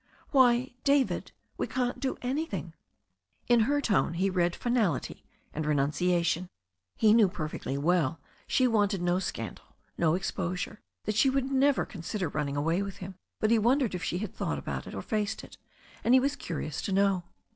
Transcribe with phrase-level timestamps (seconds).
[0.31, 2.73] "Why, David, we can't do anything."
[3.47, 6.49] In her tone he read finality and renunciation.
[6.95, 12.29] He knew perfectly well she wanted no scandal, no exposure, that she would never consider
[12.29, 15.43] running away with him, but he wondered if she had thought about it or faced
[15.43, 15.59] it,
[16.03, 17.21] and he was curious to know.